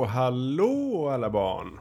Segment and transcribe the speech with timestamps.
[0.00, 1.78] Hallå, hallå alla barn!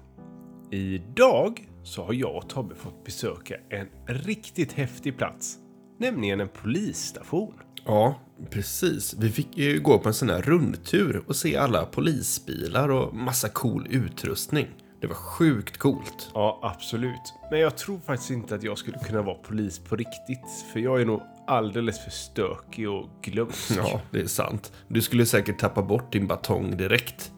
[0.72, 5.58] Idag så har jag och Tobbe fått besöka en riktigt häftig plats.
[6.00, 7.54] Nämligen en polisstation.
[7.86, 8.16] Ja,
[8.50, 9.16] precis.
[9.20, 13.50] Vi fick ju gå på en sån här rundtur och se alla polisbilar och massa
[13.50, 14.68] cool utrustning.
[15.02, 16.32] Det var sjukt coolt.
[16.34, 17.34] Ja, absolut.
[17.52, 20.66] Men jag tror faktiskt inte att jag skulle kunna vara polis på riktigt.
[20.74, 23.78] För jag är nog alldeles för stökig och glömsk.
[23.78, 24.72] Ja, det är sant.
[24.88, 27.32] Du skulle säkert tappa bort din batong direkt.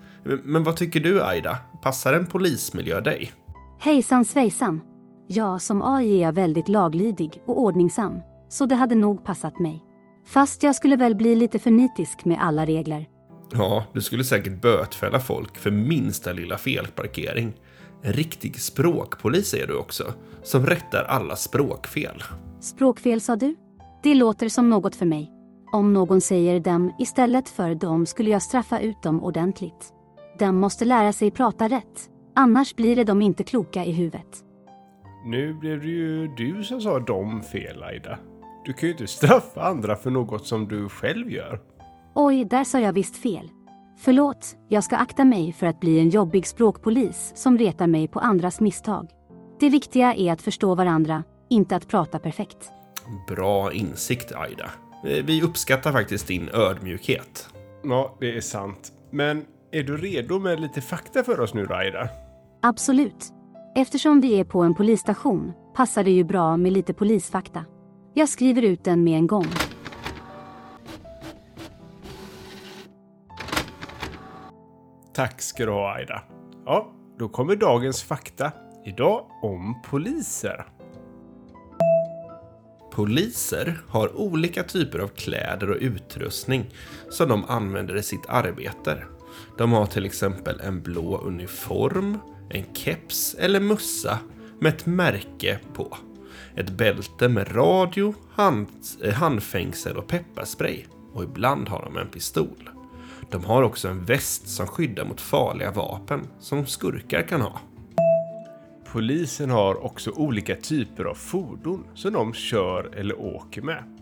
[0.43, 1.57] Men- vad tycker du, Aida?
[1.81, 3.31] Passar en polismiljö dig?
[3.79, 4.81] Hejsan svejsan!
[5.27, 9.83] Ja, som AI är jag väldigt laglydig och ordningsam, så det hade nog passat mig.
[10.25, 13.05] Fast jag skulle väl bli lite för nitisk med alla regler.
[13.51, 17.53] Ja, du skulle säkert bötfälla folk för minsta lilla felparkering.
[18.01, 22.23] En riktig språkpolis är du också, som rättar alla språkfel.
[22.59, 23.55] Språkfel sa du?
[24.03, 25.31] Det låter som något för mig.
[25.71, 29.93] Om någon säger dem istället för dem skulle jag straffa ut dem ordentligt.
[30.41, 34.43] De måste lära sig prata rätt, annars blir det de inte kloka i huvudet.
[35.25, 38.19] Nu blev det ju du som sa dom fel, Aida.
[38.65, 41.61] Du kan ju inte straffa andra för något som du själv gör.
[42.15, 43.49] Oj, där sa jag visst fel.
[43.97, 48.19] Förlåt, jag ska akta mig för att bli en jobbig språkpolis som retar mig på
[48.19, 49.09] andras misstag.
[49.59, 52.71] Det viktiga är att förstå varandra, inte att prata perfekt.
[53.27, 54.71] Bra insikt, Aida.
[55.05, 57.49] Eh, Vi uppskattar faktiskt din ödmjukhet.
[57.83, 58.91] Ja, det är sant.
[59.11, 62.09] Men är du redo med lite fakta för oss nu, då, Aida?
[62.61, 63.33] Absolut.
[63.75, 67.65] Eftersom vi är på en polisstation passar det ju bra med lite polisfakta.
[68.13, 69.47] Jag skriver ut den med en gång.
[75.13, 76.21] Tack ska du ha, Aida.
[76.65, 78.51] Ja, då kommer dagens fakta.
[78.85, 80.65] Idag om poliser.
[82.91, 86.65] Poliser har olika typer av kläder och utrustning
[87.09, 89.03] som de använder i sitt arbete.
[89.61, 92.17] De har till exempel en blå uniform,
[92.49, 94.19] en keps eller mössa
[94.59, 95.97] med ett märke på.
[96.55, 98.67] Ett bälte med radio, hand,
[99.03, 100.83] eh, handfängsel och pepparspray.
[101.13, 102.69] Och ibland har de en pistol.
[103.31, 107.59] De har också en väst som skyddar mot farliga vapen som skurkar kan ha.
[108.91, 114.00] Polisen har också olika typer av fordon som de kör eller åker med.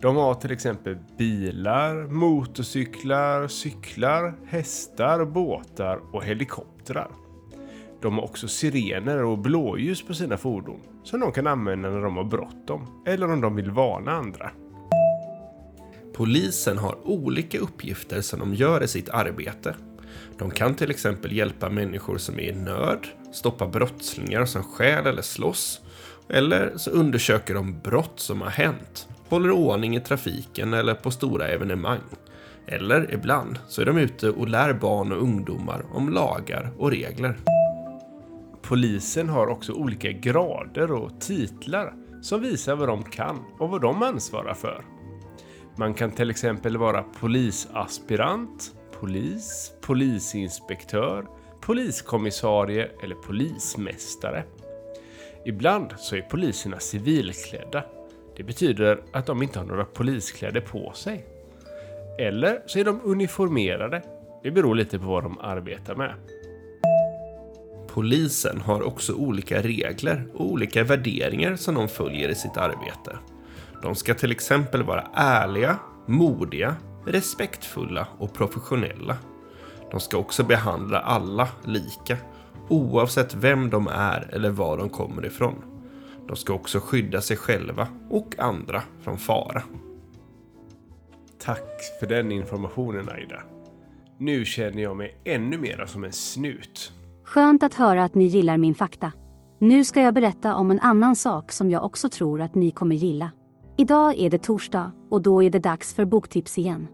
[0.00, 7.10] De har till exempel bilar, motorcyklar, cyklar, hästar, båtar och helikoptrar.
[8.02, 12.16] De har också sirener och blåljus på sina fordon som de kan använda när de
[12.16, 14.50] har bråttom eller om de vill varna andra.
[16.14, 19.74] Polisen har olika uppgifter som de gör i sitt arbete.
[20.38, 25.22] De kan till exempel hjälpa människor som är i nöd, stoppa brottslingar som stjäl eller
[25.22, 25.80] slåss,
[26.28, 31.48] eller så undersöker de brott som har hänt, håller ordning i trafiken eller på stora
[31.48, 32.00] evenemang.
[32.66, 37.36] Eller ibland så är de ute och lär barn och ungdomar om lagar och regler.
[38.62, 44.02] Polisen har också olika grader och titlar som visar vad de kan och vad de
[44.02, 44.84] ansvarar för.
[45.76, 51.26] Man kan till exempel vara polisaspirant, polis, polisinspektör,
[51.60, 54.44] poliskommissarie eller polismästare.
[55.44, 57.84] Ibland så är poliserna civilklädda.
[58.36, 61.26] Det betyder att de inte har några poliskläder på sig.
[62.18, 64.02] Eller så är de uniformerade.
[64.42, 66.14] Det beror lite på vad de arbetar med.
[67.88, 73.18] Polisen har också olika regler och olika värderingar som de följer i sitt arbete.
[73.82, 76.76] De ska till exempel vara ärliga, modiga,
[77.06, 79.16] respektfulla och professionella.
[79.90, 82.16] De ska också behandla alla lika,
[82.68, 85.75] oavsett vem de är eller var de kommer ifrån.
[86.28, 89.62] De ska också skydda sig själva och andra från fara.
[91.38, 93.42] Tack för den informationen Aida.
[94.18, 96.92] Nu känner jag mig ännu mera som en snut.
[97.24, 99.12] Skönt att höra att ni gillar min fakta.
[99.58, 102.96] Nu ska jag berätta om en annan sak som jag också tror att ni kommer
[102.96, 103.30] gilla.
[103.76, 106.88] Idag är det torsdag och då är det dags för boktips igen.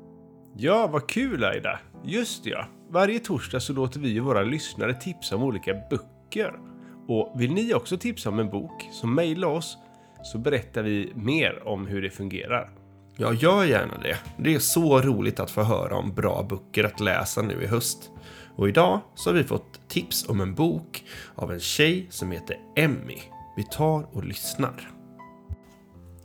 [0.56, 1.78] Ja, vad kul Aida!
[2.04, 6.71] Just ja, varje torsdag så låter vi våra lyssnare tipsa om olika böcker.
[7.08, 9.78] Och vill ni också tipsa om en bok, så mejla oss
[10.22, 12.70] så berättar vi mer om hur det fungerar.
[13.16, 14.16] Ja, gör gärna det.
[14.38, 18.10] Det är så roligt att få höra om bra böcker att läsa nu i höst.
[18.56, 21.04] Och idag så har vi fått tips om en bok
[21.34, 23.18] av en tjej som heter Emmy.
[23.56, 24.90] Vi tar och lyssnar.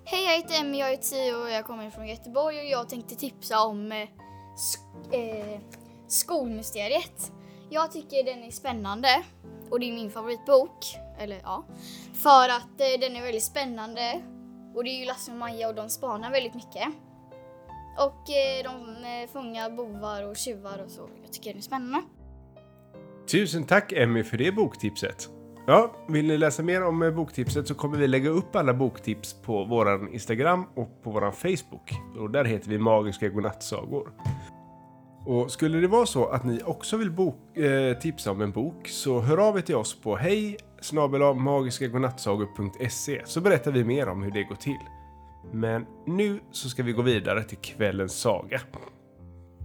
[0.05, 3.15] Hej, jag heter Emmy, jag är 10 och jag kommer från Göteborg och jag tänkte
[3.15, 3.97] tipsa om eh,
[4.55, 5.13] sk-
[5.53, 5.59] eh,
[6.07, 7.31] Skolmysteriet.
[7.69, 9.07] Jag tycker den är spännande
[9.69, 10.85] och det är min favoritbok.
[11.19, 11.65] Eller ja.
[12.13, 14.21] För att eh, den är väldigt spännande
[14.75, 16.87] och det är ju Lasse och Maja och de spanar väldigt mycket.
[17.97, 21.09] Och eh, de eh, fångar bovar och tjuvar och så.
[21.23, 22.01] Jag tycker den är spännande.
[23.31, 25.29] Tusen tack Emmy för det boktipset.
[25.67, 29.33] Ja, vill ni läsa mer om eh, boktipset så kommer vi lägga upp alla boktips
[29.33, 31.91] på våran Instagram och på våran Facebook.
[32.19, 34.11] Och där heter vi Magiska Godnattsagor.
[35.27, 38.87] Och skulle det vara så att ni också vill bok, eh, tipsa om en bok
[38.87, 40.57] så hör av er till oss på hej
[41.35, 44.79] magiskagodnattsagor.se så berättar vi mer om hur det går till.
[45.51, 48.61] Men nu så ska vi gå vidare till kvällens saga.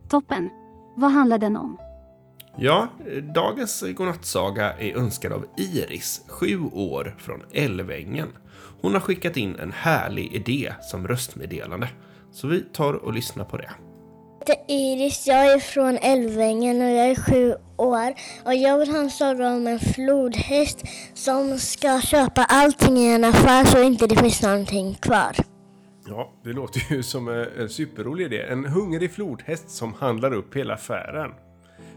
[0.09, 0.51] Toppen.
[0.97, 1.79] Vad handlar den om?
[2.57, 2.89] Ja,
[3.35, 8.29] dagens godnattsaga är önskad av Iris, sju år, från Älvängen.
[8.81, 11.89] Hon har skickat in en härlig idé som röstmeddelande.
[12.31, 13.71] Så vi tar och lyssnar på det.
[14.47, 18.15] Jag heter Iris, jag är från Älvängen och jag är sju år.
[18.45, 20.83] Och jag vill ha en saga om en flodhäst
[21.15, 25.37] som ska köpa allting i en affär så inte det finns någonting kvar.
[26.07, 28.43] Ja, det låter ju som en en superrolig idé.
[28.43, 31.31] En hungrig flodhäst som handlar upp hela affären.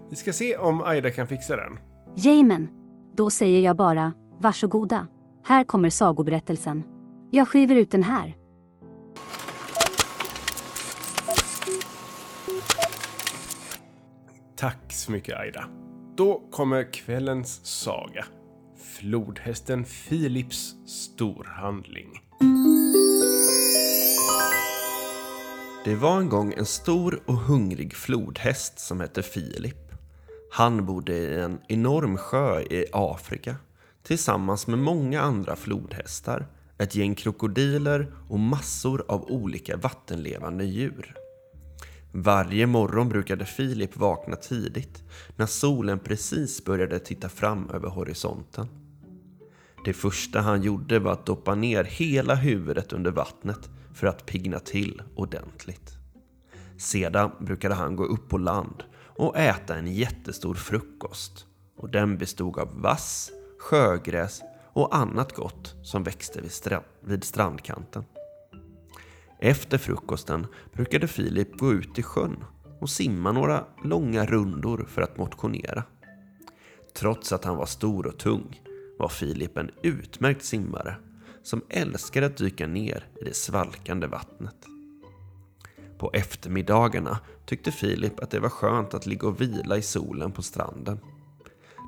[0.09, 1.80] Vi ska se om Aida kan fixa den.
[2.15, 2.68] Jamen,
[3.15, 5.07] då säger jag bara varsågoda.
[5.44, 6.83] Här kommer sagoberättelsen.
[7.31, 8.44] Jag skriver ut den här.
[14.65, 15.69] Tack så mycket Aida.
[16.17, 18.25] Då kommer kvällens saga.
[19.00, 22.09] Flodhästen Filips storhandling.
[25.85, 29.91] Det var en gång en stor och hungrig flodhäst som hette Filip.
[30.51, 33.56] Han bodde i en enorm sjö i Afrika
[34.03, 36.47] tillsammans med många andra flodhästar,
[36.77, 41.25] ett gäng krokodiler och massor av olika vattenlevande djur.
[42.17, 45.03] Varje morgon brukade Filip vakna tidigt
[45.35, 48.67] när solen precis började titta fram över horisonten.
[49.85, 54.59] Det första han gjorde var att doppa ner hela huvudet under vattnet för att pigna
[54.59, 55.91] till ordentligt.
[56.77, 61.45] Sedan brukade han gå upp på land och äta en jättestor frukost.
[61.77, 64.41] Och den bestod av vass, sjögräs
[64.73, 68.03] och annat gott som växte vid, stra- vid strandkanten.
[69.40, 72.44] Efter frukosten brukade Filip gå ut i sjön
[72.82, 75.84] och simma några långa rundor för att motionera.
[76.98, 78.62] Trots att han var stor och tung
[79.00, 80.96] var Filip en utmärkt simmare
[81.44, 84.56] som älskade att dyka ner i det svalkande vattnet.
[85.98, 90.42] På eftermiddagarna tyckte Filip att det var skönt att ligga och vila i solen på
[90.42, 91.00] stranden.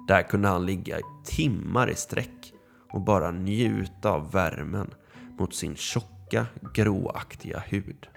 [0.08, 2.54] Där kunde han ligga i timmar i sträck
[2.94, 4.94] och bara njuta av värmen
[5.40, 6.17] mot sin tjocka,
[6.74, 8.08] gråaktiga hud.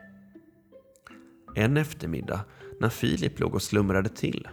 [1.55, 2.41] En eftermiddag
[2.81, 4.49] när Filip låg och slumrade till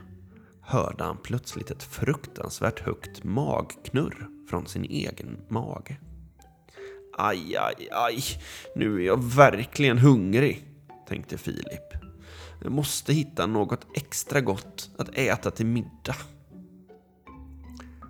[0.61, 5.97] hörde han plötsligt ett fruktansvärt högt magknurr från sin egen mage.
[7.17, 8.23] Aj, aj, aj,
[8.75, 10.65] nu är jag verkligen hungrig,
[11.07, 11.93] tänkte Filip.
[12.63, 16.15] Jag måste hitta något extra gott att äta till middag.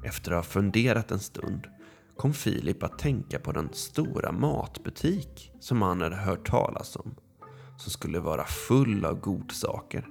[0.06, 1.68] Efter att ha funderat en stund
[2.18, 7.16] kom Filip att tänka på den stora matbutik som han hade hört talas om,
[7.78, 10.08] som skulle vara full av godsaker.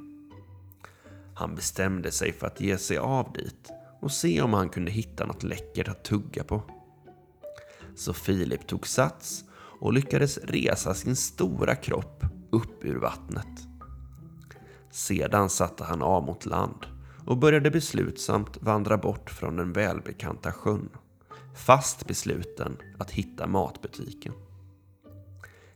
[1.35, 3.71] Han bestämde sig för att ge sig av dit
[4.01, 6.63] och se om han kunde hitta något läckert att tugga på.
[7.97, 9.45] Så Filip tog sats
[9.81, 13.69] och lyckades resa sin stora kropp upp ur vattnet.
[14.91, 16.87] Sedan satte han av mot land
[17.27, 20.89] och började beslutsamt vandra bort från den välbekanta sjön.
[21.57, 24.33] Fast besluten att hitta matbutiken.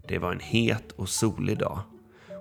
[0.08, 1.80] Det var en het och solig dag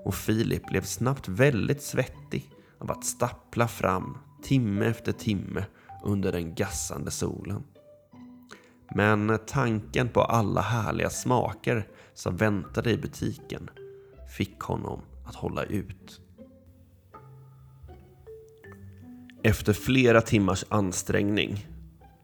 [0.06, 5.66] och Filip blev snabbt väldigt svettig av att stappla fram timme efter timme
[6.04, 7.64] under den gassande solen.
[8.96, 13.70] Men tanken på alla härliga smaker som väntade i butiken
[14.38, 16.22] fick honom att hålla ut.
[19.44, 21.69] Efter flera timmars ansträngning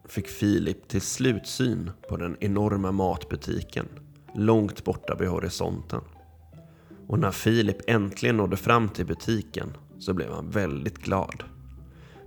[0.08, 3.88] fick Filip till slut syn på den enorma matbutiken
[4.34, 6.00] långt borta vid horisonten.
[7.06, 11.44] Och när Filip äntligen nådde fram till butiken så blev han väldigt glad.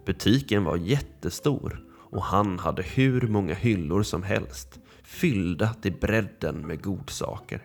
[0.05, 6.83] Butiken var jättestor och han hade hur många hyllor som helst fyllda till bredden med
[6.83, 7.62] godsaker.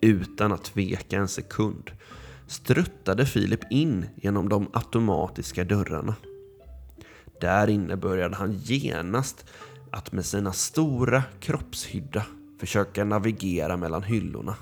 [0.00, 1.90] Utan att tveka en sekund
[2.46, 6.14] struttade Filip in genom de automatiska dörrarna.
[7.40, 9.46] Där inne började han genast
[9.90, 12.26] att med sina stora kroppshydda
[12.60, 14.56] försöka navigera mellan hyllorna.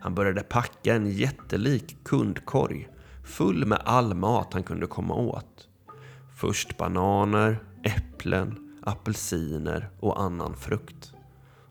[0.00, 2.88] Han började packa en jättelik kundkorg
[3.24, 5.68] full med all mat han kunde komma åt.
[6.36, 11.12] Först bananer, äpplen, apelsiner och annan frukt.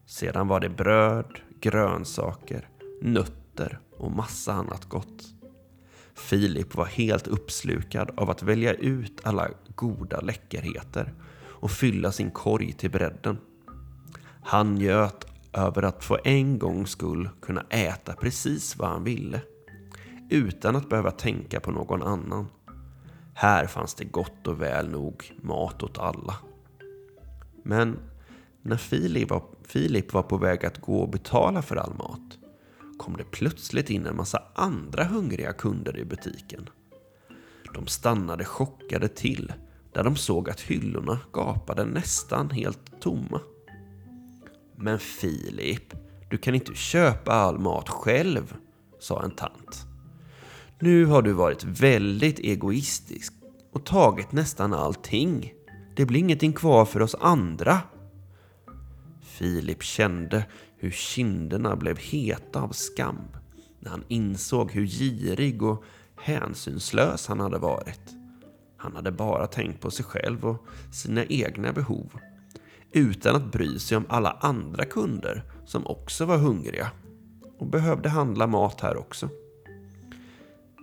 [0.06, 2.70] Sedan var det bröd, grönsaker,
[3.02, 5.33] nötter och massa annat gott.
[6.16, 11.14] Filip var helt uppslukad av att välja ut alla goda läckerheter
[11.46, 13.38] och fylla sin korg till bredden.
[14.44, 19.42] Han njöt över att för en gångs skull kunna äta precis vad han ville
[20.30, 22.48] utan att behöva tänka på någon annan.
[23.34, 26.36] Här fanns det gott och väl nog mat åt alla.
[27.64, 28.00] Men
[28.62, 32.38] när Filip var, Filip var på väg att gå och betala för all mat
[33.04, 36.70] kom det plötsligt in en massa andra hungriga kunder i butiken.
[37.74, 39.54] De stannade chockade till
[39.94, 43.42] där de såg att hyllorna gapade nästan helt tomma.
[44.76, 45.94] Men Filip,
[46.30, 48.56] du kan inte köpa all mat själv,
[49.00, 49.86] sa en tant.
[50.80, 53.34] Nu har du varit väldigt egoistisk
[53.72, 55.54] och tagit nästan allting.
[55.96, 57.82] Det blir ingenting kvar för oss andra.
[59.44, 60.46] Filip kände
[60.78, 63.22] hur kinderna blev heta av skam
[63.80, 65.84] när han insåg hur girig och
[66.22, 68.02] hänsynslös han hade varit.
[68.78, 72.20] Han hade bara tänkt på sig själv och sina egna behov
[72.92, 76.92] utan att bry sig om alla andra kunder som också var hungriga
[77.58, 79.30] och behövde handla mat här också.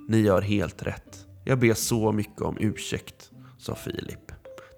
[0.09, 1.26] Ni gör helt rätt.
[1.45, 4.33] Jag ber så mycket om ursäkt, sa Filip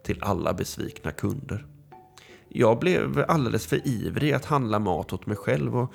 [0.05, 1.67] till alla besvikna kunder.
[2.54, 5.94] Jag blev alldeles för ivrig att handla mat åt mig själv och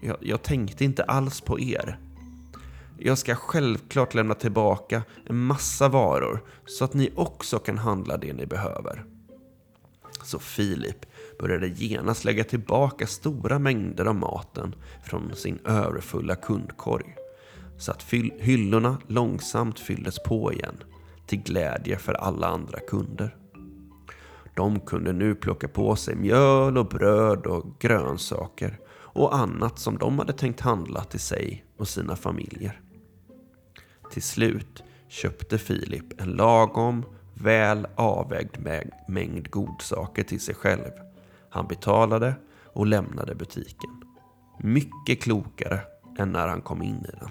[0.00, 1.98] jag, jag tänkte inte alls på er.
[2.98, 8.32] Jag ska självklart lämna tillbaka en massa varor så att ni också kan handla det
[8.32, 9.04] ni behöver.
[10.22, 11.06] Så Filip
[11.38, 17.16] började genast lägga tillbaka stora mängder av maten från sin överfulla kundkorg.
[17.78, 20.76] Så att hyllorna långsamt fylldes på igen
[21.26, 23.36] till glädje för alla andra kunder.
[24.54, 28.78] De kunde nu plocka på sig mjöl och bröd och grönsaker
[29.14, 32.80] och annat som de hade tänkt handla till sig och sina familjer.
[34.10, 37.04] Till slut köpte Filip en lagom
[37.34, 38.56] väl avvägd
[39.08, 40.90] mängd godsaker till sig själv.
[41.50, 43.90] Han betalade och lämnade butiken.
[44.58, 45.80] Mycket klokare
[46.18, 47.30] än när han kom in i den.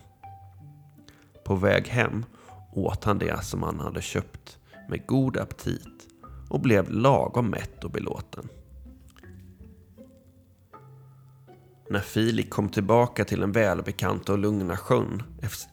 [1.46, 2.26] På väg hem
[2.74, 4.58] åt han det som han hade köpt
[4.90, 6.01] med god aptit
[6.52, 8.50] och blev lagom mätt och belåten.
[11.90, 15.24] När Filip kom tillbaka till den välbekanta och lugna sjön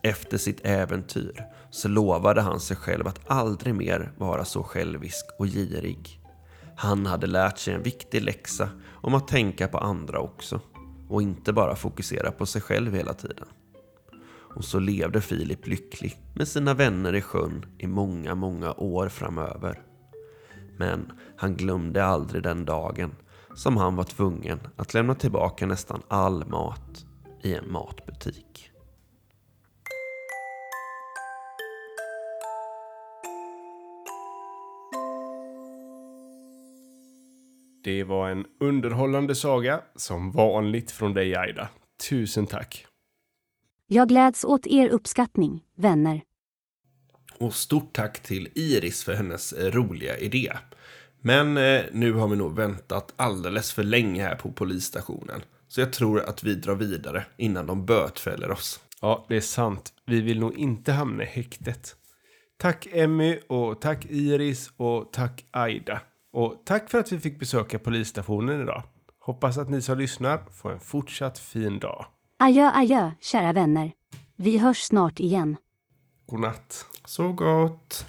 [0.03, 5.47] efter sitt äventyr så lovade han sig själv att aldrig mer vara så självisk och
[5.47, 6.21] girig.
[6.77, 10.61] Han hade lärt sig en viktig läxa om att tänka på andra också
[11.09, 13.47] och inte bara fokusera på sig själv hela tiden.
[14.55, 19.88] Och så levde Filip lycklig med sina vänner i sjön i många, många år framöver.
[20.79, 23.17] Men han glömde aldrig den dagen
[23.55, 27.07] som han var tvungen att lämna tillbaka nästan all mat
[27.43, 28.71] i en matbutik.
[37.85, 41.69] Det var en underhållande saga, som vanligt från dig Aida.
[42.11, 42.87] Tusen tack!
[43.87, 46.23] Jag gläds åt er uppskattning, vänner.
[47.39, 50.53] Och stort tack till Iris för hennes roliga idé.
[51.21, 55.41] Men eh, nu har vi nog väntat alldeles för länge här på polisstationen.
[55.69, 58.81] Så jag tror att vi drar vidare innan de bötfäller oss.
[59.01, 59.93] Ja, det är sant.
[60.07, 61.97] Vi vill nog inte hamna i häktet.
[62.59, 66.01] Tack Emmy och tack Iris och tack Aida.
[66.33, 68.83] Och tack för att vi fick besöka polisstationen idag.
[69.21, 72.07] Hoppas att ni som lyssnar får en fortsatt fin dag.
[72.39, 73.93] Adjö, adjö, kära vänner.
[74.37, 75.57] Vi hörs snart igen.
[76.27, 76.87] God natt.
[77.05, 78.07] Så gott.